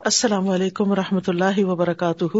[0.00, 2.36] السلام علیکم و رحمۃ اللہ وبرکاتہ۔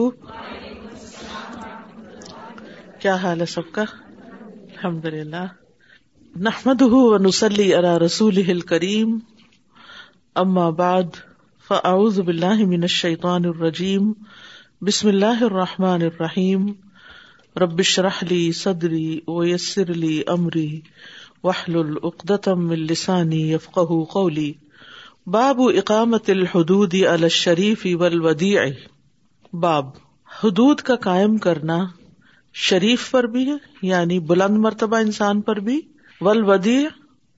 [2.98, 5.46] کیا حال ہے سب کا؟ الحمد للہ
[6.36, 6.82] نحمد
[7.20, 9.18] نسلی علی رسول کریم
[10.34, 11.16] اما بعد،
[11.68, 14.12] فاعوذ باللہ من الشیطان الرجیم۔
[14.80, 16.66] بسم اللہ الرحمٰن الرحیم۔
[17.56, 20.80] ربش رحلی صدری ویسر علی عمری
[21.44, 23.78] وحل العقدم السانی یفق
[24.12, 24.52] قولی۔
[25.26, 28.60] باب اقامت الحدود الشریف ودیع
[29.52, 29.86] باب
[30.44, 31.86] حدود کا قائم کرنا
[32.54, 33.50] شریف پر بھی
[33.82, 35.80] یعنی بلند مرتبہ انسان پر بھی
[36.20, 36.88] ودیع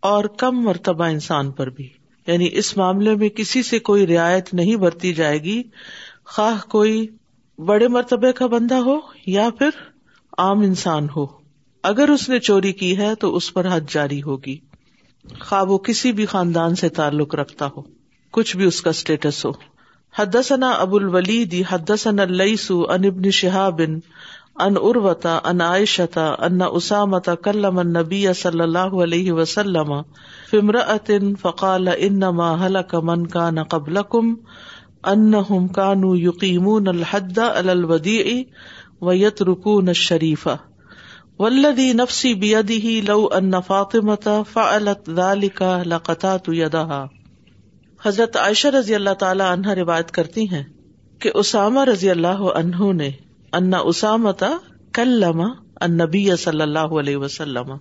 [0.00, 1.88] اور کم مرتبہ انسان پر بھی.
[2.26, 5.62] یعنی اس معاملے میں کسی سے کوئی رعایت نہیں برتی جائے گی،
[6.24, 7.06] خواہ کوئی
[7.58, 9.70] بڑے مرتبے کا بندہ ہو یا پھر
[10.38, 11.26] عام انسان ہو۔
[11.82, 14.58] اگر اس نے چوری کی ہے تو اس پر حد جاری ہوگی۔
[15.40, 17.82] خواب وہ کسی بھی خاندان سے تعلق رکھتا ہو۔
[18.30, 19.50] کچھ بھی اس کا اسٹیٹس ہو۔
[20.18, 23.80] حدثنا ابو الولید، حدثنا اللیسو ان ابن شہاب
[24.60, 30.02] ان اروتا ان عائشتا ان اسامتا کلم النبی صلی اللہ علیہ وسلم
[30.50, 34.34] فمرأت فقال انما هلك من كان قبلكم
[35.04, 38.42] انهم كانوا يقيمون الحد على الوديع
[39.00, 40.75] ويتركون الشريفه
[41.38, 47.08] ولدی نفسی بیدی لو ان فاطمت فعلت ذلك لقطعت يدها
[48.00, 50.62] حضرت عائشہ رضی اللہ تعالی عنہ روایت کرتی ہیں
[51.20, 53.10] کہ اسامہ رضی اللہ عنہ نے
[53.52, 54.44] ان اسامت
[54.92, 55.42] کلم
[55.80, 57.76] النبی صلی اللہ علیہ وسلم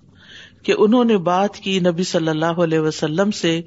[0.63, 3.61] کہ انہوں نے بات کی نبی صلی اللہ علیہ وسلم سے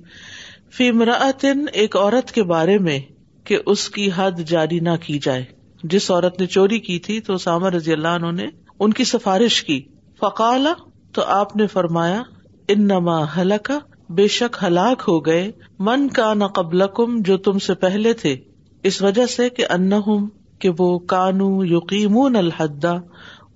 [0.71, 2.99] فی امراطن ایک عورت کے بارے میں
[3.47, 5.45] کہ اس کی حد جاری نہ کی جائے۔
[5.85, 8.47] جس عورت نے چوری کی تھی تو اسامہ رضی اللہ عنہ نے
[8.81, 9.83] ان کی سفارش کی۔
[10.21, 10.73] فقالا
[11.13, 12.23] تو آپ نے فرمایا
[12.69, 17.59] ان نما ہلکا بے شک ہلاک ہو گئے۔ من کا نہ قبل کم جو تم
[17.59, 18.37] سے پہلے تھے۔
[18.83, 19.91] اس وجہ سے کہ ان
[20.59, 22.95] کہ وہ کانو یقین الحدا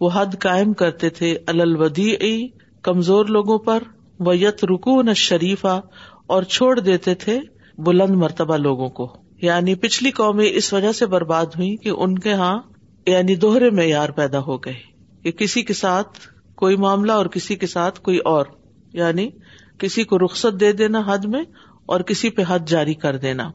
[0.00, 2.48] وہ حد قائم کرتے تھے۔ الودی
[2.82, 3.82] کمزور لوگوں پر۔
[4.20, 5.80] و یت رکون شریفا
[6.26, 7.40] اور چھوڑ دیتے تھے
[7.78, 12.30] بلند مرتبہ لوگوں کو۔ یعنی پچھلی قومی اس وجہ سے برباد ہوئی کہ ان کے
[12.30, 12.60] یہاں
[13.06, 14.91] یعنی دوہرے معیار پیدا ہو گئے۔
[15.24, 16.18] کہ کسی کے ساتھ
[16.54, 18.46] کوئی معاملہ اور کسی کے ساتھ کوئی اور
[18.92, 19.30] یعنی
[19.78, 21.44] کسی کو رخصت دے دینا حد میں
[21.86, 23.50] اور کسی پہ حد جاری کر دینا۔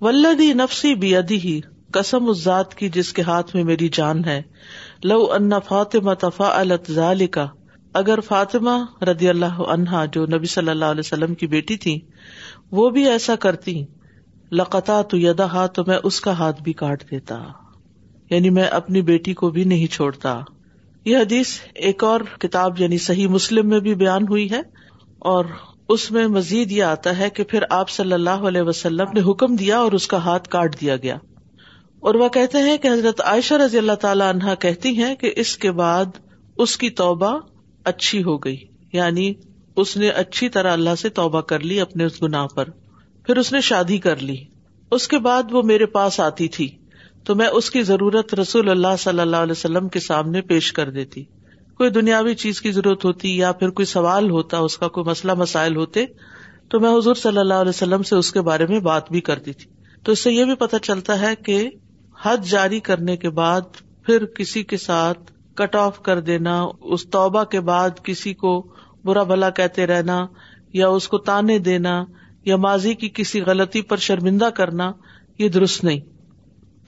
[0.00, 1.60] ولدی نفسی بی ادی ہی
[1.92, 4.42] قسم اس ذات کی جس کے ہاتھ میں میری جان ہے۔
[5.04, 7.46] لو ان فاطمہ تفا الزال کا
[7.92, 12.00] اگر فاطمہ ردی اللہ عنہا، جو نبی صلی اللہ علیہ وسلم کی بیٹی تھی،
[12.70, 13.84] وہ بھی ایسا کرتی
[14.52, 17.44] لقتا تو یدا تو میں اس کا ہاتھ بھی کاٹ دیتا۔
[18.30, 20.40] یعنی میں اپنی بیٹی کو بھی نہیں چھوڑتا۔
[21.04, 24.60] یہ حدیث ایک اور کتاب یعنی صحیح مسلم میں بھی بیان ہوئی ہے
[25.18, 25.44] اور
[25.88, 29.56] اس میں مزید یہ آتا ہے کہ پھر آپ صلی اللہ علیہ وسلم نے حکم
[29.56, 31.14] دیا اور اس کا ہاتھ کاٹ دیا گیا۔
[32.00, 35.58] اور وہ کہتے ہیں کہ حضرت عائشہ رضی اللہ تعالی عنہا کہتی ہیں کہ اس
[35.58, 36.04] کے بعد
[36.56, 37.38] اس کی توبہ
[37.84, 38.56] اچھی ہو گئی۔
[38.92, 39.34] یعنی
[39.76, 42.64] اس نے اچھی طرح اللہ سے توبہ کر لی اپنے اس گناہ پر۔
[43.26, 44.36] پھر اس نے شادی کر لی۔
[44.90, 46.76] اس کے بعد وہ میرے پاس آتی تھی۔
[47.24, 50.90] تو میں اس کی ضرورت رسول اللہ صلی اللہ علیہ وسلم کے سامنے پیش کر
[50.90, 51.24] دیتی۔
[51.74, 55.34] کوئی دنیاوی چیز کی ضرورت ہوتی یا پھر کوئی سوال ہوتا، اس کا کوئی مسئلہ،
[55.34, 56.04] مسائل ہوتے،
[56.68, 59.52] تو میں حضور صلی اللہ علیہ وسلم سے اس کے بارے میں بات بھی کرتی
[59.52, 59.70] تھی۔
[60.02, 61.70] تو اس سے یہ بھی پتا چلتا ہے کہ
[62.22, 63.60] حد جاری کرنے کے بعد
[64.06, 69.22] پھر کسی کے ساتھ کٹ آف کر دینا، اس توبہ کے بعد کسی کو برا
[69.22, 70.26] بھلا کہتے رہنا
[70.72, 72.04] یا اس کو تانے دینا
[72.44, 74.92] یا ماضی کی کسی غلطی پر شرمندہ کرنا،
[75.38, 76.00] یہ درست نہیں۔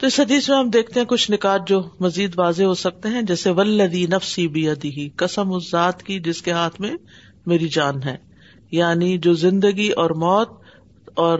[0.03, 3.23] تو اس حدیث میں ہم دیکھتے ہیں کچھ نکات جو مزید واضح ہو سکتے ہیں،
[3.23, 6.95] جیسے ولدی نفسی بھی ادی قسم اس ذات کی جس کے ہاتھ میں
[7.47, 8.17] میری جان ہے۔
[8.71, 10.49] یعنی جو زندگی اور موت
[11.15, 11.39] اور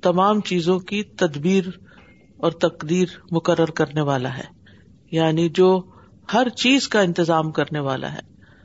[0.00, 1.62] تمام چیزوں کی تدبیر
[2.36, 4.44] اور تقدیر مقرر کرنے والا ہے۔
[5.10, 5.82] یعنی جو
[6.32, 8.20] ہر چیز کا انتظام کرنے والا ہے۔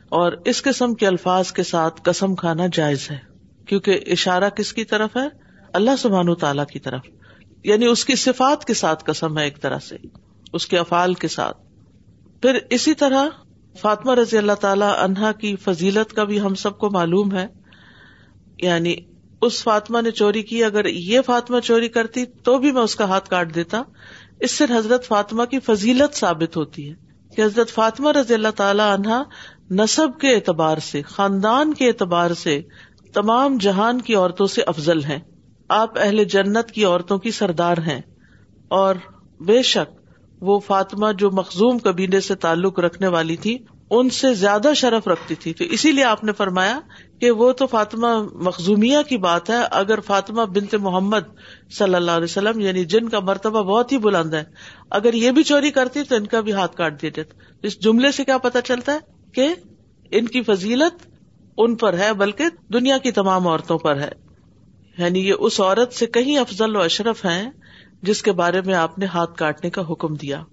[0.09, 3.17] اور اس قسم کے الفاظ کے ساتھ قسم کھانا جائز ہے۔
[3.65, 5.27] کیونکہ اشارہ کس کی طرف ہے؟
[5.73, 7.01] اللہ سبحان تعالی کی طرف۔
[7.63, 9.95] یعنی اس کی صفات کے ساتھ قسم ہے ایک طرح سے،
[10.53, 11.57] اس کے افعال کے ساتھ۔
[12.41, 13.25] پھر اسی طرح
[13.79, 17.47] فاطمہ رضی اللہ تعالی عنہا کی فضیلت کا بھی ہم سب کو معلوم ہے۔
[18.57, 18.95] یعنی
[19.41, 23.05] اس فاطمہ نے چوری کی، اگر یہ فاطمہ چوری کرتی تو بھی میں اس کا
[23.05, 23.81] ہاتھ کاٹ دیتا۔
[24.39, 26.95] اس سے حضرت فاطمہ کی فضیلت ثابت ہوتی ہے
[27.35, 29.23] کہ حضرت فاطمہ رضی اللہ تعالی عنہا
[29.71, 32.61] نصب کے اعتبار سے، خاندان کے اعتبار سے
[33.13, 35.19] تمام جہان کی عورتوں سے افضل ہیں۔
[35.71, 38.01] آپ اہل جنت کی عورتوں کی سردار ہیں۔
[38.67, 38.95] اور
[39.39, 40.01] بے شک
[40.41, 43.57] وہ فاطمہ جو مخزوم قبیلے سے تعلق رکھنے والی تھی،
[43.89, 46.79] ان سے زیادہ شرف رکھتی تھی۔ تو اسی لیے آپ نے فرمایا
[47.21, 51.19] کہ وہ تو فاطمہ مخزومیہ کی بات ہے، اگر فاطمہ بنت محمد
[51.77, 54.43] صلی اللہ علیہ وسلم یعنی جن کا مرتبہ بہت ہی بلند ہے،
[54.89, 58.11] اگر یہ بھی چوری کرتی تو ان کا بھی ہاتھ کاٹ دیا جاتا۔ اس جملے
[58.11, 58.99] سے کیا پتا چلتا ہے
[59.31, 59.47] کہ
[60.11, 61.07] ان کی فضیلت
[61.57, 62.43] ان پر ہے، بلکہ
[62.73, 64.30] دنیا کی تمام عورتوں پر ہے۔
[65.01, 67.51] یعنی یہ اس عورت سے کہیں افضل و اشرف ہیں
[68.01, 70.43] جس کے بارے میں آپ نے ہاتھ کاٹنے کا حکم دیا۔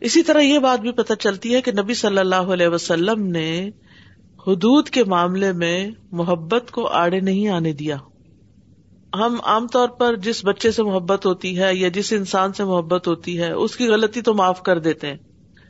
[0.00, 3.70] اسی طرح یہ بات بھی پتہ چلتی ہے کہ نبی صلی اللہ علیہ وسلم نے
[4.46, 7.96] حدود کے معاملے میں محبت کو آڑے نہیں آنے دیا۔
[9.14, 13.08] ہم عام طور پر جس بچے سے محبت ہوتی ہے یا جس انسان سے محبت
[13.08, 15.16] ہوتی ہے، اس کی غلطی تو معاف کر دیتے ہیں۔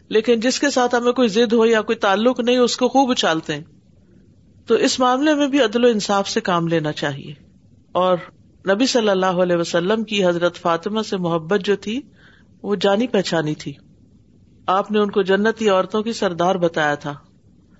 [0.09, 3.11] لیکن جس کے ساتھ ہمیں کوئی ضد ہو یا کوئی تعلق نہیں، اس کو خوب
[3.11, 3.63] اچھالتے ہیں۔
[4.67, 7.52] تو اس معاملے میں بھی عدل و انصاف سے کام لینا چاہیے۔
[7.93, 8.17] اور
[8.69, 12.01] نبی صلی اللہ علیہ وسلم کی حضرت فاطمہ سے محبت جو تھی،
[12.63, 13.73] وہ جانی پہچانی تھی۔
[14.67, 17.15] آپ نے ان کو جنتی عورتوں کی سردار بتایا تھا۔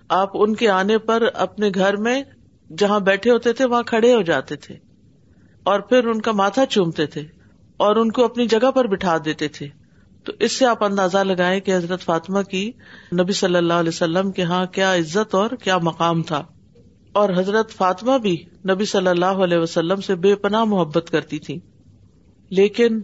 [0.09, 2.23] آپ ان کے آنے پر اپنے گھر میں
[2.79, 4.77] جہاں بیٹھے ہوتے تھے، وہاں کھڑے ہو جاتے تھے۔
[5.63, 7.23] اور پھر ان کا ماتھا چومتے تھے
[7.77, 9.69] اور ان کو اپنی جگہ پر بٹھا دیتے تھے۔
[10.25, 12.73] تو اس سے آپ اندازہ لگائیں کہ حضرت فاطمہ کی
[13.21, 16.45] نبی صلی اللہ علیہ وسلم کے ہاں کیا عزت اور کیا مقام تھا۔
[17.13, 21.61] اور حضرت فاطمہ بھی نبی صلی اللہ علیہ وسلم سے بے پناہ محبت کرتی تھی۔
[22.51, 23.01] لیکن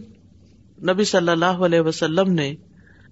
[0.83, 2.55] نبی صلی اللہ علیہ وسلم نے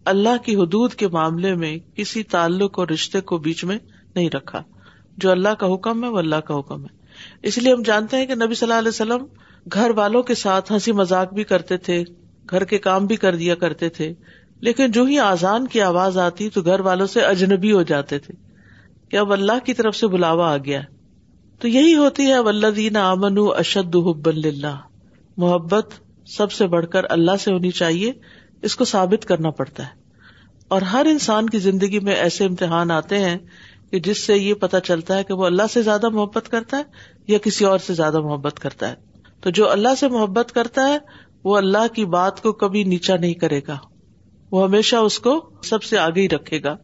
[0.05, 3.77] اللہ کی حدود کے معاملے میں کسی تعلق اور رشتے کو بیچ میں
[4.15, 4.63] نہیں رکھا۔
[5.17, 6.97] جو اللہ کا حکم ہے وہ اللہ کا حکم ہے۔
[7.43, 9.25] اس لیے ہم جانتے ہیں کہ نبی صلی اللہ علیہ وسلم
[9.73, 12.03] گھر والوں کے ساتھ ہنسی مذاق بھی کرتے تھے،
[12.49, 14.13] گھر کے کام بھی کر دیا کرتے تھے،
[14.59, 18.46] لیکن جو ہی آزان کی آواز آتی تو گھر والوں سے اجنبی ہو جاتے تھے۔
[19.09, 20.81] کہ اب اللہ کی طرف سے بلاوا آ گیا
[21.59, 24.77] تو یہی ہوتی ہے ولدین امن اشد حب اللہ
[25.37, 25.89] محبت
[26.25, 28.13] سب سے بڑھ کر اللہ سے ہونی چاہیے،
[28.61, 29.91] اس کو ثابت کرنا پڑتا ہے۔
[30.67, 33.37] اور ہر انسان کی زندگی میں ایسے امتحان آتے ہیں
[33.91, 36.83] کہ جس سے یہ پتا چلتا ہے کہ وہ اللہ سے زیادہ محبت کرتا ہے
[37.27, 38.95] یا کسی اور سے زیادہ محبت کرتا ہے۔
[39.41, 40.97] تو جو اللہ سے محبت کرتا ہے،
[41.43, 43.77] وہ اللہ کی بات کو کبھی نیچا نہیں کرے گا۔
[44.51, 46.75] وہ ہمیشہ اس کو سب سے آگے ہی رکھے گا۔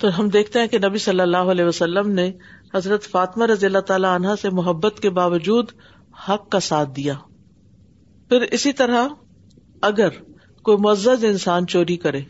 [0.00, 2.32] تو ہم دیکھتے ہیں کہ نبی صلی اللہ علیہ وسلم نے
[2.74, 5.70] حضرت فاطمہ رضی اللہ تعالی عنہ سے محبت کے باوجود
[6.28, 7.14] حق کا ساتھ دیا۔
[8.28, 9.08] پھر اسی طرح
[9.82, 10.08] اگر
[10.62, 12.20] کوئی معزز انسان چوری کرے،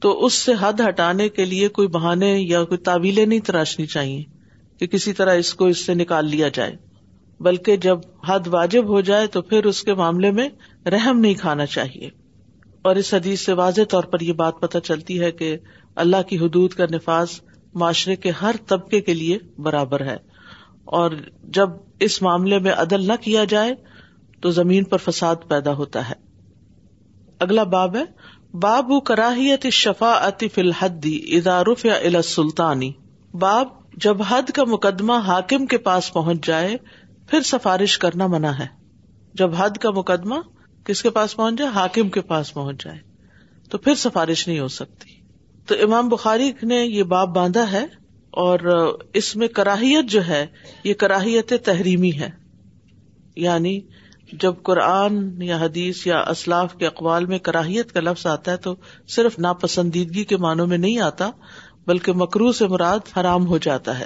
[0.00, 4.24] تو اس سے حد ہٹانے کے لیے کوئی بہانے یا کوئی تعویلیں نہیں تراشنی چاہیے
[4.78, 6.76] کہ کسی طرح اس کو اس سے نکال لیا جائے۔
[7.40, 7.98] بلکہ جب
[8.28, 10.48] حد واجب ہو جائے تو پھر اس کے معاملے میں
[10.88, 12.25] رحم نہیں کھانا چاہیے۔
[12.86, 15.56] اور اس حدیث سے واضح طور پر یہ بات پتہ چلتی ہے کہ
[15.94, 17.26] اللہ کی حدود کا نفاذ
[17.74, 20.16] معاشرے کے ہر طبقے کے لیے برابر ہے۔
[20.84, 21.10] اور
[21.44, 21.68] جب
[22.00, 23.74] اس معاملے میں عدل نہ کیا جائے
[24.40, 26.14] تو زمین پر فساد پیدا ہوتا ہے۔
[27.38, 28.04] اگلا باب ہے،
[28.56, 32.92] باب کراہیت شفا فی الحدی ادارف یا سلطانی
[33.34, 36.76] باب جب حد کا مقدمہ حاکم کے پاس پہنچ جائے،
[37.30, 38.66] پھر سفارش کرنا منع ہے۔
[39.34, 40.34] جب حد کا مقدمہ
[40.86, 42.98] کس کے پاس پہنچ جائے؟ حاکم کے پاس پہنچ جائے۔
[43.70, 45.10] تو پھر سفارش نہیں ہو سکتی۔
[45.66, 47.86] تو امام بخاری نے یہ باب باندھا ہے
[48.30, 48.58] اور
[49.12, 50.46] اس میں کراہیت جو ہے،
[50.84, 52.30] یہ کراہیت تحریمی ہے۔
[53.36, 53.80] یعنی
[54.32, 58.74] جب قرآن یا حدیث یا اسلاف کے اقوال میں کراہیت کا لفظ آتا ہے تو
[59.08, 61.30] صرف ناپسندیدگی کے معنوں میں نہیں آتا،
[61.86, 64.04] بلکہ مکرو سے مراد حرام ہو جاتا ہے۔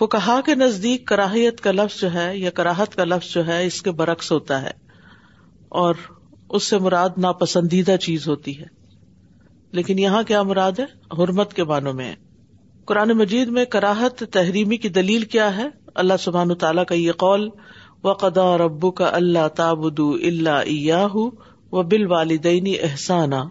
[0.00, 3.66] وہ کہا کے نزدیک کراہیت کا لفظ جو ہے یا کراہت کا لفظ جو ہے،
[3.66, 4.89] اس کے برعکس ہوتا ہے۔
[5.70, 5.94] اور
[6.48, 8.66] اس سے مراد ناپسندیدہ چیز ہوتی ہے۔
[9.72, 10.84] لیکن یہاں کیا مراد ہے؟
[11.22, 12.14] حرمت کے معنوں میں۔
[12.84, 17.50] قرآن مجید میں کراہت تحریمی کی دلیل کیا ہے؟ اللہ سبحان تعالیٰ کا یہ قول
[18.04, 21.16] و قدا ربو کا اللہ تابد اللہ
[21.72, 23.44] و بال والدینی احسانہ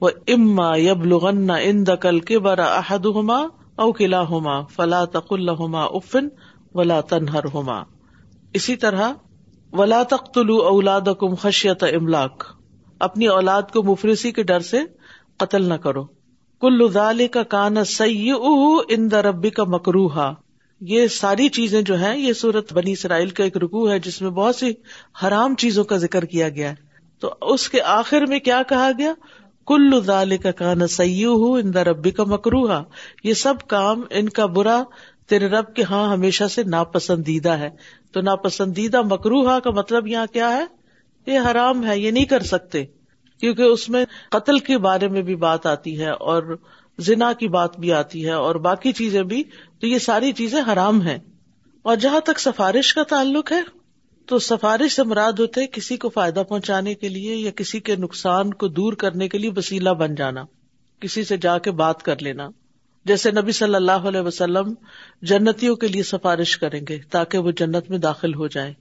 [0.00, 3.38] و اما یب لغن ان دقل کے برا احد ہوما
[3.76, 6.28] او کلا ہوما فلا تق الحما افن
[6.74, 7.82] ولا تنہر ہوما
[8.52, 9.12] اسی طرح
[9.76, 12.44] ولا تختلو اولاد کم خشیت املاک
[12.98, 14.78] اپنی اولاد کو مفرسی کے ڈر سے
[15.36, 16.04] قتل نہ کرو۔
[16.60, 18.30] کل کا کان سی
[18.88, 20.32] ان ربی کا مکروہ
[20.80, 24.30] یہ ساری چیزیں جو ہیں، یہ سورت بنی اسرائیل کا ایک رکو ہے، جس میں
[24.30, 24.72] بہت سی
[25.22, 26.74] حرام چیزوں کا ذکر کیا گیا ہے۔
[27.20, 29.12] تو اس کے آخر میں کیا کہا گیا؟
[29.66, 30.00] کل
[30.36, 32.68] کا کان سیو ان ربی کا مکرو
[33.24, 34.82] یہ سب کام ان کا برا
[35.26, 37.68] تیرے رب کے ہاں ہمیشہ سے ناپسندیدہ ہے۔
[38.12, 40.64] تو ناپسندیدہ مکروہ کا مطلب یہاں کیا ہے؟
[41.26, 42.84] یہ حرام ہے، یہ نہیں کر سکتے۔
[43.40, 46.56] کیونکہ اس میں قتل کے بارے میں بھی بات آتی ہے اور
[46.98, 49.42] زنا کی بات بھی آتی ہے اور باقی چیزیں بھی۔
[49.80, 51.18] تو یہ ساری چیزیں حرام ہیں۔
[51.82, 53.60] اور جہاں تک سفارش کا تعلق ہے،
[54.26, 58.54] تو سفارش سے مراد ہوتے کسی کو فائدہ پہنچانے کے لیے یا کسی کے نقصان
[58.54, 60.44] کو دور کرنے کے لیے وسیلہ بن جانا۔
[61.00, 62.48] کسی سے جا کے بات کر لینا۔
[63.04, 64.74] جیسے نبی صلی اللہ علیہ وسلم
[65.22, 68.74] جنتیوں کے لیے سفارش کریں گے تاکہ وہ جنت میں داخل ہو جائیں۔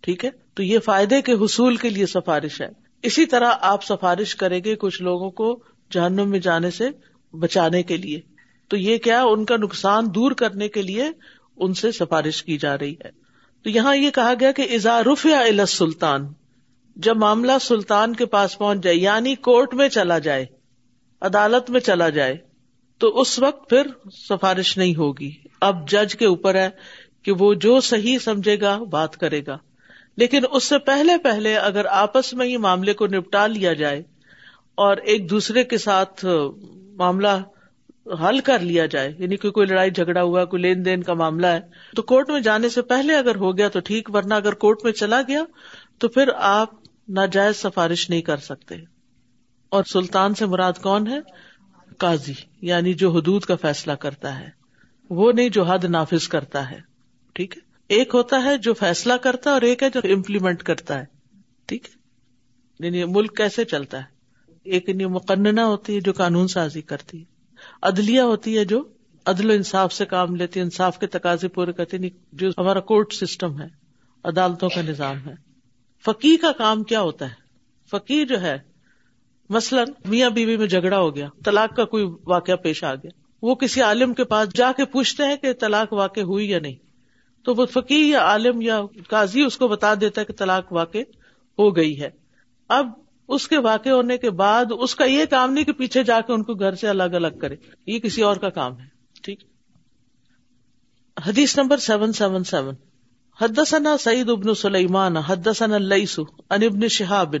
[0.00, 2.68] ٹھیک ہے؟ تو یہ فائدے کے حصول کے لیے سفارش ہے۔
[3.02, 6.88] اسی طرح آپ سفارش کریں گے کچھ لوگوں کو جہنم میں جانے سے
[7.32, 8.20] بچانے کے لیے۔
[8.68, 11.04] تو یہ کیا ان کا نقصان دور کرنے کے لیے
[11.56, 13.10] ان سے سفارش کی جا رہی ہے۔
[13.62, 16.32] تو یہاں یہ کہا گیا کہ اظہارف یا سلطان
[16.96, 20.46] جب معاملہ سلطان کے پاس پہنچ جائے یعنی کورٹ میں چلا جائے،
[21.20, 22.53] عدالت میں چلا جائے
[23.04, 25.30] تو اس وقت پھر سفارش نہیں ہوگی۔
[25.60, 26.68] اب جج کے اوپر ہے
[27.22, 29.58] کہ وہ جو صحیح سمجھے گا بات کرے گا۔
[30.16, 34.02] لیکن اس سے پہلے پہلے اگر آپس میں ہی معاملے کو نپٹا لیا جائے
[34.74, 36.24] اور ایک دوسرے کے ساتھ
[36.94, 37.28] معاملہ
[38.06, 41.46] حل کر لیا جائے یعنی کہ کوئی لڑائی جھگڑا ہوا، کوئی لین دین کا معاملہ
[41.46, 41.60] ہے،
[41.96, 44.92] تو کورٹ میں جانے سے پہلے اگر ہو گیا تو ٹھیک، ورنہ اگر کورٹ میں
[44.92, 45.44] چلا گیا
[45.98, 46.68] تو پھر آپ
[47.08, 48.74] ناجائز سفارش نہیں کر سکتے۔
[49.68, 51.18] اور سلطان سے مراد کون ہے؟
[51.98, 54.50] قاضی یعنی جو حدود کا فیصلہ کرتا ہے،
[55.10, 56.80] وہ نہیں جو حد نافذ کرتا ہے،
[57.32, 61.00] ٹھیک ہے؟ ایک ہوتا ہے جو فیصلہ کرتا ہے اور ایک ہے جو امپلیمنٹ کرتا
[61.00, 61.04] ہے،
[61.66, 61.94] ٹھیک ہے؟
[62.86, 64.04] یعنی ملک کیسے چلتا ہے؟
[64.62, 67.24] ایک یعنی مقننہ ہوتی ہے جو قانون سازی کرتی ہے،
[67.82, 68.84] عدلیہ ہوتی ہے جو
[69.26, 72.80] عدل و انصاف سے کام لیتی ہے، انصاف کے تقاضے پورے کرتی یعنی جو ہمارا
[72.80, 73.66] کورٹ سسٹم ہے،
[74.24, 75.34] عدالتوں کا نظام ہے۔
[76.04, 77.44] فقی کا کام کیا ہوتا ہے؟
[77.90, 78.58] فقی جو ہے
[79.50, 83.10] مثلاً میاں بیوی میں جھگڑا ہو گیا، طلاق کا کوئی واقعہ پیش آ گیا۔
[83.42, 86.74] وہ کسی عالم کے پاس جا کے پوچھتے ہیں کہ طلاق واقع ہوئی یا نہیں۔
[87.44, 90.98] تو وہ فقی یا عالم یا قاضی اس کو بتا دیتا ہے کہ طلاق واقع
[91.58, 92.10] ہو گئی ہے۔
[92.68, 92.88] اب
[93.28, 96.32] اس کے واقع ہونے کے بعد اس کا یہ کام نہیں کہ پیچھے جا کے
[96.32, 98.84] ان کو گھر سے الگ الگ کرے۔ یہ کسی اور کا کام ہے،
[99.22, 99.44] ٹھیک۔
[101.26, 102.74] حدیث نمبر سیون سیون سیون۔
[103.40, 106.18] حدثنا سعید ابن سلیمان، حدثنا اللیس
[106.50, 107.34] ان ابن شہاب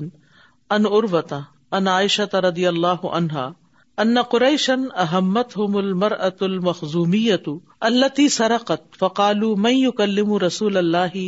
[0.70, 1.40] ان اروتا
[1.74, 3.50] ان عائشہ رضی اللہ عنہا
[3.98, 7.52] ان قریشن احمد احمتهم المرأة المخزومیة
[7.84, 11.24] التي سرقت فقالوا من يكلم رسول الله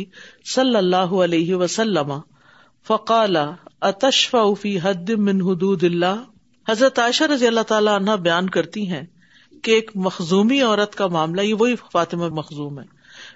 [0.47, 2.11] صلی اللہ علیہ وسلم
[2.85, 3.37] فقال
[3.83, 6.25] اتشفا فی حد من حدود اللہ
[6.67, 9.05] حضرت عائشہ رضی اللہ تعالیٰ عنہ بیان کرتی ہیں
[9.63, 12.85] کہ ایک مخزومی عورت کا معاملہ یہ وہی فاطمہ مخزوم ہے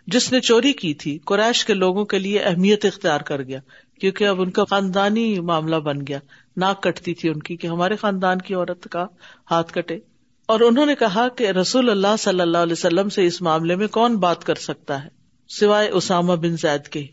[0.08, 3.60] جس نے چوری کی تھی قریش کے لوگوں کے لیے اہمیت اختیار کر گیا
[4.02, 6.20] کیونکہ اب ان کا خاندانی معاملہ بن گیا
[6.58, 9.06] ناک کٹتی تھی ان کی کہ ہمارے خاندان کی عورت کا
[9.52, 10.00] ہاتھ کٹے۔
[10.46, 13.88] اور انہوں نے کہا کہ رسول اللہ صلی اللہ علیہ وسلم سے اس معاملے میں
[13.88, 15.10] کون بات کر سکتا ہے
[15.50, 17.06] سوائے اسامہ بن زید کے،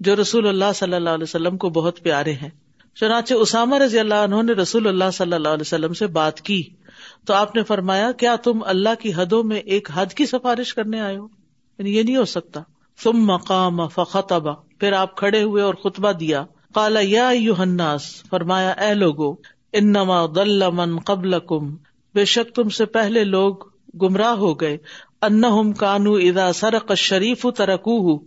[0.00, 2.50] جو رسول اللہ صلی اللہ علیہ وسلم کو بہت پیارے ہیں۔
[2.94, 6.62] چنانچہ اسامہ رضی اللہ عنہ نے رسول اللہ صلی اللہ علیہ وسلم سے بات کی۔
[7.26, 11.00] تو آپ نے فرمایا، کیا تم اللہ کی حدوں میں ایک حد کی سفارش کرنے
[11.00, 11.28] آئے ہو؟
[11.78, 12.60] یعنی یہ نہیں ہو سکتا۔
[13.02, 16.44] تم مقام فخطبا پھر آپ کھڑے ہوئے اور خطبہ دیا۔
[16.74, 19.34] کالا یا یوحناس فرمایا، اے لوگو،
[19.72, 21.76] انما ضل من قبل کم
[22.14, 23.56] بے شک تم سے پہلے لوگ
[24.02, 24.76] گمراہ ہو گئے۔
[25.22, 28.18] ان کانو ادا سرق شریف ترکو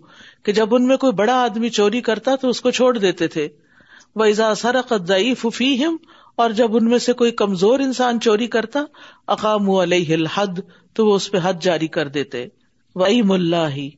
[0.44, 3.48] کہ جب ان میں کوئی بڑا آدمی چوری کرتا تو اس کو چھوڑ دیتے تھے۔
[4.16, 5.96] وہ ازا سرق ضعیف فیم
[6.36, 8.84] اور جب ان میں سے کوئی کمزور انسان چوری کرتا
[9.28, 10.60] اقام علیہ الحد،
[10.94, 12.48] تو وہ اس پہ حد جاری کر دیتے۔
[12.96, 13.90] وئی ملا ہی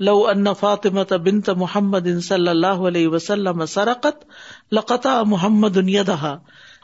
[0.00, 4.24] لو ان فاطمت بنت محمد صلی اللہ علیہ وسلم سرقت
[4.72, 6.38] لقتا محمد یدہا۔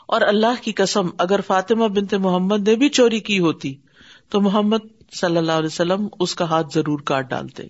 [0.09, 3.75] اور اللہ کی قسم، اگر فاطمہ بنت محمد نے بھی چوری کی ہوتی،
[4.29, 4.77] تو محمد
[5.13, 7.63] صلی اللہ علیہ وسلم اس کا ہاتھ ضرور کاٹ ڈالتے۔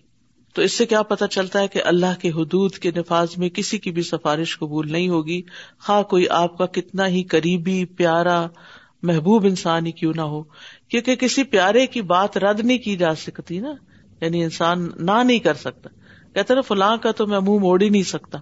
[0.55, 3.79] تو اس سے کیا پتا چلتا ہے کہ اللہ کے حدود کے نفاذ میں کسی
[3.79, 5.43] کی بھی سفارش قبول نہیں ہوگی۔
[5.87, 8.47] خواہ کوئی آپ کا کتنا ہی قریبی، پیارا،
[9.03, 10.43] محبوب انسان ہی کیوں نہ ہو۔
[10.88, 13.73] کیونکہ کسی پیارے کی بات رد نہیں کی جا سکتی نا۔
[14.20, 15.88] یعنی انسان نہ نہیں کر سکتا۔
[16.35, 18.38] کہتے نا، فلاں کا تو میں منہ موڑ ہی نہیں سکتا۔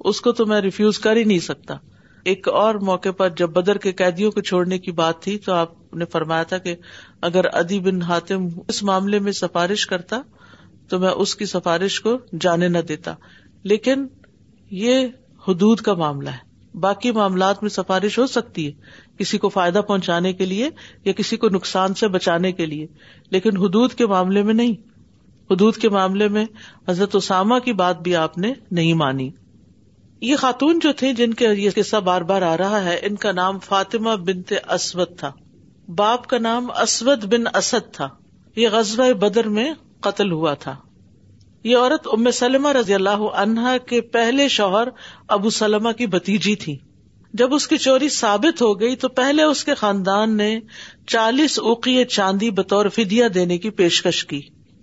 [0.00, 1.76] اس کو تو میں ریفیوز کر ہی نہیں سکتا۔
[2.24, 5.94] ایک اور موقع پر جب بدر کے قیدیوں کو چھوڑنے کی بات تھی، تو آپ
[5.94, 6.76] نے فرمایا تھا کہ
[7.20, 10.22] اگر ادی بن حاتم اس معاملے میں سفارش کرتا،
[10.88, 13.14] تو میں اس کی سفارش کو جانے نہ دیتا۔
[13.62, 14.06] لیکن
[14.70, 15.06] یہ
[15.48, 18.72] حدود کا معاملہ ہے۔ باقی معاملات میں سفارش ہو سکتی ہے
[19.18, 20.70] کسی کو فائدہ پہنچانے کے لیے
[21.04, 22.86] یا کسی کو نقصان سے بچانے کے لیے،
[23.30, 24.95] لیکن حدود کے معاملے میں نہیں۔
[25.50, 26.44] حدود کے معاملے میں
[26.88, 29.30] حضرت اسامہ کی بات بھی آپ نے نہیں مانی۔
[30.20, 33.32] یہ خاتون جو تھے جن کے یہ قصہ بار بار آ رہا ہے، ان کا
[33.32, 35.32] نام فاطمہ بنت اسود تھا۔
[35.88, 38.08] باپ کا نام اسود بن اسد تھا۔
[38.56, 40.76] یہ غزوہ بدر میں قتل ہوا تھا۔
[41.64, 44.88] یہ عورت ام سلم رضی اللہ عنہا کے پہلے شوہر
[45.28, 46.78] ابو سلم کی بتیجی تھی۔
[47.34, 50.60] جب اس کی چوری ثابت ہو گئی تو پہلے اس کے خاندان نے
[51.06, 54.42] چالیس اوقی چاندی بطور فدیا دینے کی پیشکش کی۔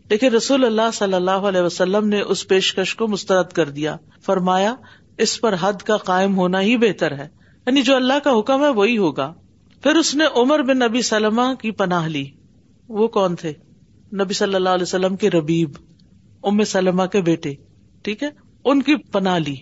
[0.10, 3.95] لیکن رسول اللہ صلی اللہ علیہ وسلم نے اس پیشکش کو مسترد کر دیا۔
[4.25, 4.75] فرمایا،
[5.17, 7.27] اس پر حد کا قائم ہونا ہی بہتر ہے۔
[7.67, 9.33] یعنی جو اللہ کا حکم ہے وہی ہوگا۔
[9.83, 12.25] پھر اس نے عمر بن نبی سلمہ کی پناہ لی۔
[12.89, 13.53] وہ کون تھے؟
[14.13, 15.69] نبی صلی اللہ علیہ وسلم کے ربیب،
[16.43, 17.53] ام سلمہ کے بیٹے،
[18.01, 18.29] ٹھیک ہے؟
[18.65, 19.55] ان کی پناہ لی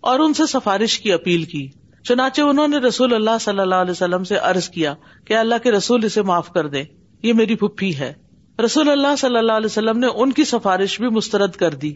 [0.00, 1.68] اور ان سے سفارش کی اپیل کی۔
[2.04, 4.94] چنانچہ انہوں نے رسول اللہ صلی اللہ علیہ وسلم سے عرض کیا
[5.24, 6.82] کہ اللہ کے رسول اسے معاف کر دے
[7.22, 8.12] یہ میری پھپھی ہے۔
[8.64, 11.94] رسول اللہ صلی اللہ علیہ وسلم نے ان کی سفارش بھی مسترد کر دی۔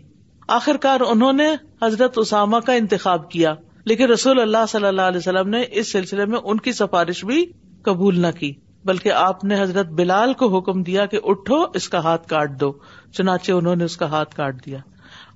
[0.49, 3.55] آخر کار انہوں نے حضرت اسامہ کا انتخاب کیا،
[3.85, 7.47] لیکن رسول اللہ صلی اللہ علیہ وسلم نے اس سلسلے میں ان کی سفارش بھی
[7.83, 8.53] قبول نہ کی،
[8.85, 12.73] بلکہ آپ نے حضرت بلال کو حکم دیا کہ اٹھو، اس کا ہاتھ کاٹ دو۔
[13.13, 14.79] چنانچہ انہوں نے اس کا ہاتھ کاٹ دیا۔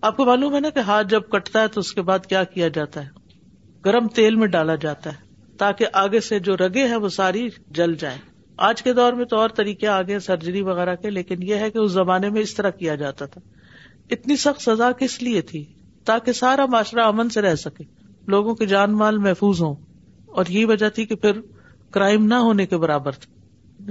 [0.02, 2.44] آپ کو معلوم ہے نا کہ ہاتھ جب کٹتا ہے تو اس کے بعد کیا
[2.44, 3.08] کیا جاتا ہے؟
[3.84, 5.16] گرم تیل میں ڈالا جاتا ہے
[5.58, 8.18] تاکہ آگے سے جو رگے ہیں وہ ساری جل جائیں۔
[8.56, 11.78] آج کے دور میں تو اور طریقے آگے سرجری وغیرہ کے، لیکن یہ ہے کہ
[11.78, 13.40] اس زمانے میں اس طرح کیا جاتا تھا۔
[14.10, 15.64] اتنی سخت سزا کس لیے تھی؟
[16.04, 17.84] تاکہ سارا معاشرہ امن سے رہ سکے،
[18.26, 19.74] لوگوں کے جان مال محفوظ ہوں۔
[20.26, 21.40] اور یہی وجہ تھی کہ پھر
[21.90, 23.36] کرائم نہ ہونے کے برابر تھا۔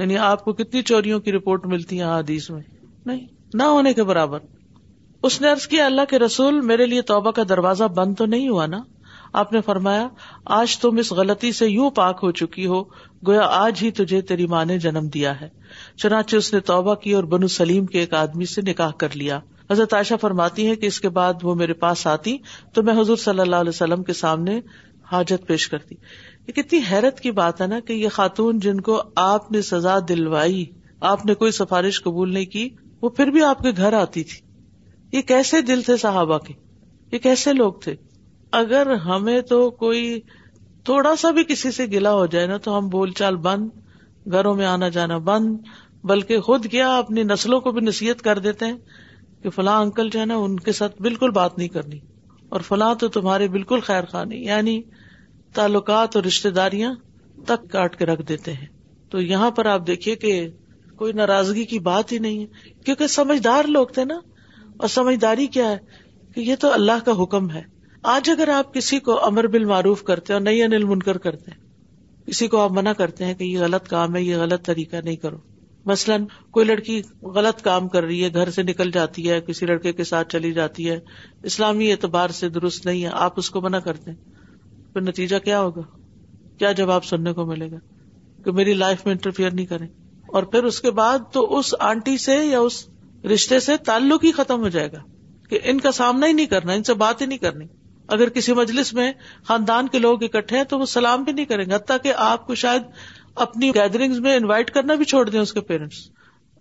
[0.01, 2.61] یعنی آپ کو کتنی چوریوں کی رپورٹ ملتی ہے حدیث میں؟
[3.05, 4.39] نہیں، نہ ہونے کے برابر۔
[5.23, 8.49] اس نے ارض کیا، اللہ کے رسول میرے لیے توبہ کا دروازہ بند تو نہیں
[8.49, 8.77] ہوا نا؟
[9.35, 10.07] آپ نے فرمایا،
[10.45, 12.83] آج تم اس غلطی سے یوں پاک ہو چکی ہو،
[13.27, 15.49] گویا آج ہی تجھے تیری ماں نے جنم دیا ہے۔
[15.97, 19.39] چنانچہ اس نے توبہ کی اور بنو سلیم کے ایک آدمی سے نکاح کر لیا۔
[19.71, 22.37] حضرت عائشہ فرماتی ہے کہ اس کے بعد وہ میرے پاس آتی
[22.73, 24.59] تو میں حضور صلی اللہ علیہ وسلم کے سامنے
[25.11, 25.95] حاجت پیش کرتی۔
[26.47, 29.97] یہ کتنی حیرت کی بات ہے نا کہ یہ خاتون جن کو آپ نے سزا
[30.09, 30.65] دلوائی،
[30.99, 32.69] آپ نے کوئی سفارش قبول نہیں کی،
[33.01, 34.41] وہ پھر بھی آپ کے گھر آتی تھی۔
[35.17, 36.53] یہ کیسے دل تھے صحابہ کے؟
[37.11, 37.95] یہ کیسے لوگ تھے؟
[38.55, 40.19] اگر ہمیں تو کوئی
[40.83, 43.69] تھوڑا سا بھی کسی سے گلا ہو جائے نا تو ہم بول چال بند،
[44.31, 45.57] گھروں میں آنا جانا بند،
[46.03, 48.77] بلکہ خود کیا اپنی نسلوں کو بھی نصیحت کر دیتے ہیں
[49.43, 51.99] کہ فلاں انکل جو ہے نا، ان کے ساتھ بالکل بات نہیں کرنی۔
[52.49, 54.81] اور فلاں تو تمہارے بالکل خیر خواہ نہیں یعنی
[55.53, 56.95] تعلقات اور رشتے داریاں
[57.45, 58.67] تک کاٹ کے رکھ دیتے ہیں۔
[59.09, 60.49] تو یہاں پر آپ دیکھیے کہ
[60.95, 64.15] کوئی ناراضگی کی بات ہی نہیں ہے۔ کیونکہ سمجھدار لوگ تھے نا۔
[64.77, 65.77] اور سمجھداری کیا ہے؟
[66.35, 67.74] کہ یہ تو اللہ کا حکم ہے۔
[68.05, 71.59] آج اگر آپ کسی کو امر بل معروف کرتے اور نئی انل منکر کرتے ہیں،
[72.27, 75.15] کسی کو آپ منع کرتے ہیں کہ یہ غلط کام ہے، یہ غلط طریقہ نہیں
[75.15, 75.37] کرو۔
[75.85, 79.93] مثلاً کوئی لڑکی غلط کام کر رہی ہے، گھر سے نکل جاتی ہے، کسی لڑکے
[79.93, 80.99] کے ساتھ چلی جاتی ہے،
[81.43, 84.17] اسلامی اعتبار سے درست نہیں ہے، آپ اس کو منع کرتے ہیں۔
[84.93, 85.81] پھر نتیجہ کیا ہوگا؟
[86.57, 87.77] کیا جواب سننے کو ملے گا؟
[88.43, 89.85] کہ میری لائف میں انٹرفیئر نہیں کرے
[90.27, 92.89] اور پھر اس کے بعد تو اس آنٹی سے یا اس
[93.33, 94.99] رشتے سے تعلق ہی ختم ہو جائے گا
[95.49, 97.65] کہ ان کا سامنا ہی نہیں کرنا، ان سے بات ہی نہیں کرنی۔
[98.07, 99.11] اگر کسی مجلس میں
[99.43, 102.47] خاندان کے لوگ اکٹھے ہیں تو وہ سلام بھی نہیں کریں گے، حتیٰ کہ آپ
[102.47, 102.83] کو شاید
[103.35, 106.09] اپنی گیدرنگ میں انوائٹ کرنا بھی چھوڑ دیں اس کے پیرنٹس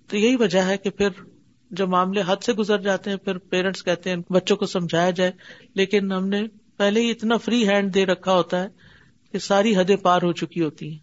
[0.08, 1.08] تو یہی وجہ ہے کہ پھر
[1.70, 5.32] جب معاملے حد سے گزر جاتے ہیں، پھر پیرنٹس کہتے ہیں بچوں کو سمجھایا جائے.
[5.74, 6.42] لیکن ہم نے
[6.76, 8.68] پہلے ہی اتنا فری ہینڈ دے رکھا ہوتا ہے
[9.32, 10.98] کہ ساری حدیں پار ہو چکی ہوتی ہیں.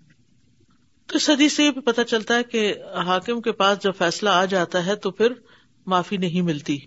[1.08, 2.74] تو اس حدیث سے یہ بھی پتا چلتا ہے کہ
[3.06, 5.34] حاکم کے پاس جب فیصلہ آ جاتا ہے تو پھر
[5.86, 6.78] معافی نہیں ملتی۔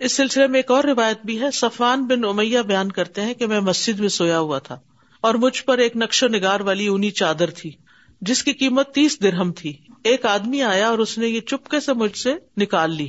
[0.00, 3.46] اس سلسلے میں ایک اور روایت بھی ہے۔ سفان بن امیہ بیان کرتے ہیں کہ
[3.46, 4.80] میں مسجد میں سویا ہوا تھا
[5.20, 7.70] اور مجھ پر ایک نقش و نگار والی اونی چادر تھی
[8.20, 11.92] جس کی قیمت تیس درہم تھی۔ ایک آدمی آیا اور اس نے یہ چپکے سے
[11.92, 13.08] مجھ سے نکال لی۔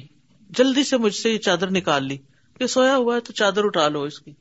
[0.50, 2.18] جلدی سے مجھ سے یہ چادر نکال لی
[2.60, 4.32] کہ سویا ہوا ہے تو چادر اٹھا لو اس کی۔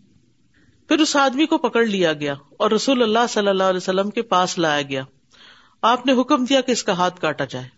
[0.88, 4.22] پھر اس آدمی کو پکڑ لیا گیا اور رسول اللہ صلی اللہ علیہ وسلم کے
[4.22, 5.02] پاس لایا گیا۔
[5.82, 7.78] آپ نے حکم دیا کہ اس کا ہاتھ کاٹا جائے۔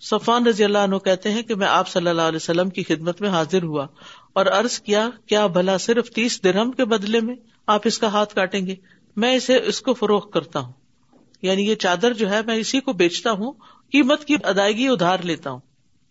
[0.00, 3.20] سفان رضی اللہ عنہ کہتے ہیں کہ میں آپ صلی اللہ علیہ وسلم کی خدمت
[3.20, 3.86] میں حاضر ہوا
[4.32, 7.34] اور عرض کیا کیا بھلا صرف تیس درہم کے بدلے میں
[7.66, 8.74] آپ اس کا ہاتھ کاٹیں گے؟
[9.16, 10.72] میں اسے، اس کو فروخت کرتا ہوں۔
[11.42, 13.52] یعنی یہ چادر جو ہے، میں اسی کو بیچتا ہوں،
[13.92, 15.60] قیمت کی ادائیگی ادھار لیتا ہوں۔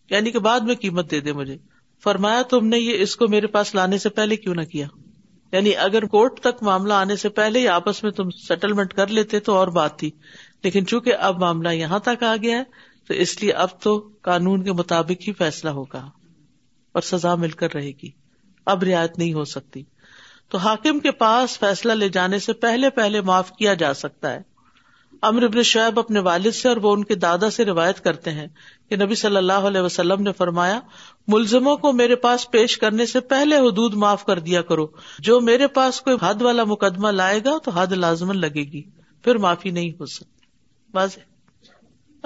[0.10, 1.58] یعنی کہ بعد میں قیمت دے دے مجھے۔
[2.04, 4.88] فرمایا، تم نے یہ اس کو میرے پاس لانے سے پہلے کیوں نہ کیا؟
[5.52, 9.40] یعنی اگر کورٹ تک معاملہ آنے سے پہلے ہی آپس میں تم سیٹلمنٹ کر لیتے
[9.40, 10.12] تو اور بات تھی۔
[10.64, 12.64] لیکن چونکہ اب معاملہ یہاں تک آ گیا ہے
[13.08, 16.10] تو اس لیے اب تو قانون کے مطابق ہی فیصلہ ہوگا
[16.92, 18.10] اور سزا مل کر رہے گی۔
[18.66, 19.84] اب رعایت نہیں ہو سکتی۔
[20.50, 24.42] تو حاکم کے پاس فیصلہ لے جانے سے پہلے پہلے معاف کیا جا سکتا ہے۔
[25.22, 28.48] امر ابن شعیب اپنے والد سے اور وہ ان کے دادا سے روایت کرتے ہیں
[28.90, 30.80] کہ نبی صلی اللہ علیہ وسلم نے فرمایا،
[31.28, 34.88] ملزموں کو میرے پاس پیش کرنے سے پہلے حدود معاف کر دیا کرو۔
[35.20, 38.82] جو میرے پاس کوئی حد والا مقدمہ لائے گا تو حد لازمن لگے گی۔
[39.24, 40.46] پھر معافی نہیں ہو سکتی۔
[40.94, 41.37] واضح۔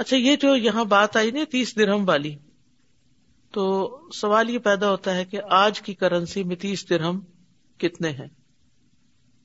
[0.01, 2.35] اچھا یہ جو یہاں بات آئی نا تیس درہم والی،
[3.53, 3.63] تو
[4.13, 7.19] سوال یہ پیدا ہوتا ہے کہ آج کی کرنسی میں تیس درہم
[7.79, 8.27] کتنے ہیں؟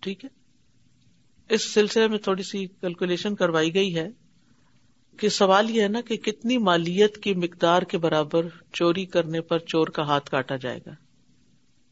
[0.03, 0.29] ٹھیک ہے؟
[1.51, 4.09] اس سلسلے میں تھوڑی سی کیلکولیشن کروائی گئی ہے
[5.19, 9.59] کہ سوال یہ ہے نا کہ کتنی مالیت کی مقدار کے برابر چوری کرنے پر
[9.65, 10.95] چور کا ہاتھ کاٹا جائے گا؟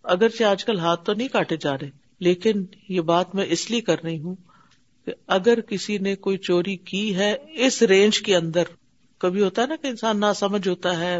[0.04, 3.80] اگرچہ آج کل ہاتھ تو نہیں کاٹے جا رہے، لیکن یہ بات میں اس لیے
[3.80, 4.34] کر رہی ہوں
[5.06, 8.62] کہ اگر کسی نے کوئی چوری کی ہے اس رینج کے اندر،
[9.18, 11.18] کبھی ہوتا ہے نا کہ انسان نہ سمجھ ہوتا ہے،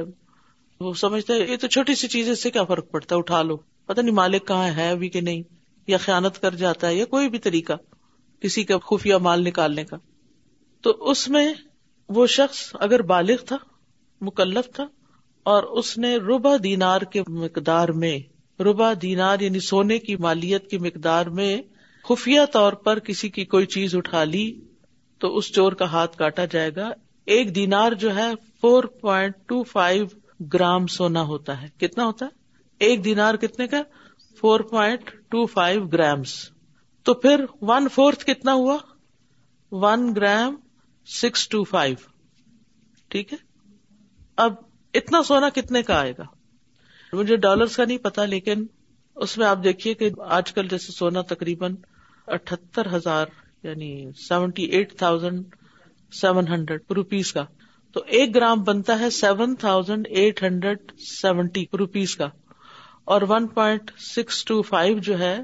[0.81, 3.57] وہ سمجھتا ہے یہ تو چھوٹی سی چیز سے کیا فرق پڑتا ہے؟ اٹھا لو۔
[3.87, 5.43] پتہ نہیں مالک کہاں ہے ابھی کہ نہیں،
[5.87, 7.73] یا خیانت کر جاتا ہے، یا کوئی بھی طریقہ،
[8.41, 9.97] کسی کا خفیہ مال نکالنے کا۔
[10.81, 11.55] تو اس میں
[12.09, 13.57] وہ شخص اگر بالغ تھا،
[14.21, 14.87] مکلف تھا،
[15.43, 18.19] اور اس نے روبا دینار کے مقدار میں
[18.63, 21.63] روبا دینار یعنی سونے کی مالیت کی مقدار میں
[22.09, 24.61] خفیہ طور پر کسی کی کوئی چیز اٹھا لی
[25.19, 26.91] تو اس چور کا ہاتھ کاٹا جائے گا۔
[27.25, 30.07] ایک دینار جو ہے four point two five
[30.53, 32.31] gram سونا ہوتا ہے۔ کتنا ہوتا ہے؟
[32.79, 33.83] ایک دینار کتنے کا؟
[34.41, 36.51] Four point two five grams
[37.03, 38.77] تو پھر ون فورتھ کتنا ہوا؟
[39.73, 40.57] One gram
[41.07, 41.97] six two five
[43.09, 43.39] ٹھیک ہے؟
[44.37, 44.55] اب
[44.95, 46.25] اتنا سونا کتنے کا آئے گا؟
[47.13, 48.67] مجھے ڈالرس کا نہیں پتا، لیکن
[49.17, 51.75] اس میں آپ دیکھیے کہ آج کل جیسے سونا تقریباً
[52.27, 53.27] اٹھہتر ہزار
[53.63, 55.45] یعنی seventy eight thousand
[56.13, 57.45] seven hundred rupees کا۔
[57.93, 62.29] تو ایک گرام بنتا ہے seven thousand eight hundred seventy rupees کا۔
[63.05, 65.39] اور one point six two five جو ہے،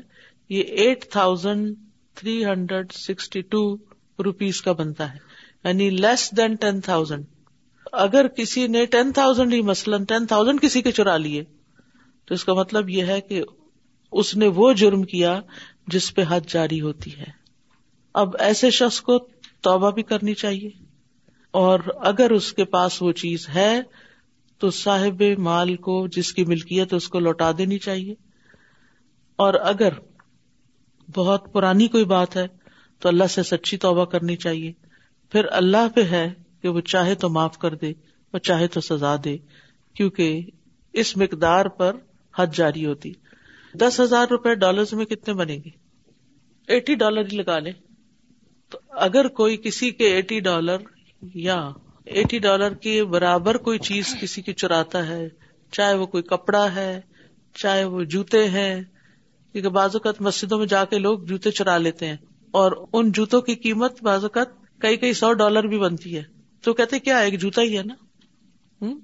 [0.48, 1.76] یہ eight thousand
[2.14, 3.76] three hundred sixty two
[4.24, 5.18] rupees کا بنتا ہے۔
[5.64, 7.24] یعنی لیس دین ٹین تھاؤزینڈ
[7.92, 11.44] اگر کسی نے ٹین تھاؤزینڈ ہی مثلاً ٹین تھاؤزینڈ کسی کے چرا لیے،
[12.24, 13.42] تو اس کا مطلب یہ ہے کہ
[14.12, 15.40] اس نے وہ جرم کیا
[15.86, 17.40] جس پہ حد جاری ہوتی ہے۔
[18.14, 19.18] اب ایسے شخص کو
[19.60, 20.70] توبہ بھی کرنی چاہیے۔
[21.50, 23.80] اور اگر اس کے پاس وہ چیز ہے،
[24.58, 28.14] تو صاحب مال کو، جس کی ملکیت اس کو لوٹا دینی چاہیے۔
[29.36, 29.92] اور اگر
[31.14, 32.46] بہت پرانی کوئی بات ہے،
[32.98, 34.72] تو اللہ سے سچی توبہ کرنی چاہیے۔
[35.30, 36.30] پھر اللہ پہ ہے
[36.62, 37.92] کہ وہ چاہے تو معاف کر دے،
[38.32, 39.36] وہ چاہے تو سزا دے،
[39.94, 40.46] کیونکہ
[40.92, 41.96] اس مقدار پر
[42.38, 43.12] حد جاری ہوتی۔
[43.74, 45.70] دس ہزار روپے ڈالر میں کتنے بنے گے
[46.66, 47.70] ایٹی ڈالر ہی لگا لے
[48.68, 50.76] تو اگر کوئی کسی کے ایٹی ڈالر
[51.34, 51.70] یا
[52.04, 55.28] ایٹی ڈالر کے برابر کوئی چیز کسی کی چراتا ہے،
[55.72, 57.00] چاہے وہ کوئی کپڑا ہے،
[57.54, 58.82] چاہے وہ جوتے ہیں،
[59.52, 62.16] کیونکہ بعض اوقات مسجدوں میں جا کے لوگ جوتے چرا لیتے ہیں۔
[62.50, 66.22] اور ان جوتوں کی قیمت بعض اوقات کئی کئی سو ڈالر بھی بنتی ہے۔
[66.60, 67.94] تو کہتے کیا ایک جوتا ہی ہے نا؟
[68.80, 69.00] ہوں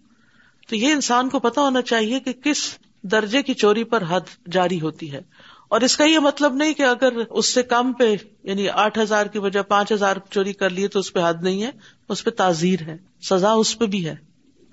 [0.68, 2.79] تو یہ انسان کو پتا ہونا چاہیے کہ کس
[3.11, 5.21] درجے کی چوری پر حد جاری ہوتی ہے۔
[5.69, 8.14] اور اس کا یہ مطلب نہیں کہ اگر اس سے کم پہ
[8.45, 11.62] یعنی آٹھ ہزار کی وجہ پانچ ہزار چوری کر لیے تو اس پہ حد نہیں
[11.62, 11.71] ہے
[12.09, 14.14] اس پہ تعزیر ہے سزا اس پہ بھی ہے۔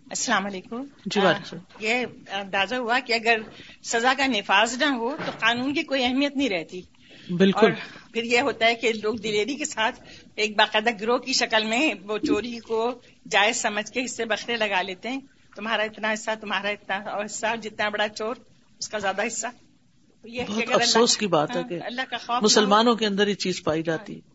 [0.09, 1.19] السلام علیکم۔ جی
[1.79, 3.37] یہ اندازہ ہوا کہ اگر
[3.83, 6.81] سزا کا نفاذ نہ ہو تو قانون کی کوئی اہمیت نہیں رہتی۔
[7.37, 7.71] بالکل۔
[8.13, 9.99] پھر یہ ہوتا ہے کہ لوگ دلیری کے ساتھ
[10.35, 12.91] ایک باقاعدہ گروہ کی شکل میں وہ چوری کو
[13.29, 15.19] جائز سمجھ کے حصے بکرے لگا لیتے ہیں۔
[15.55, 18.35] تمہارا اتنا حصہ تمہارا اتنا اور حصہ جتنا بڑا چور
[18.79, 19.47] اس کا زیادہ حصہ۔
[20.47, 23.83] بہت افسوس کی بات ہے کہ اللہ کا خوف مسلمانوں کے اندر یہ چیز پائی
[23.83, 24.32] جاتی۔ ہے